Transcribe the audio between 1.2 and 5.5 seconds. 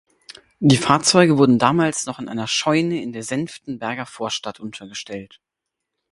wurden damals noch in einer Scheune in der Senftenberger Vorstadt untergestellt.